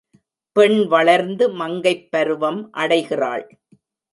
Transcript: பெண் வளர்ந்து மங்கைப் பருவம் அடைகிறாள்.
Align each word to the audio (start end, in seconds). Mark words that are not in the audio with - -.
பெண் 0.55 0.87
வளர்ந்து 0.87 1.49
மங்கைப் 1.49 2.07
பருவம் 2.11 2.71
அடைகிறாள். 2.71 3.45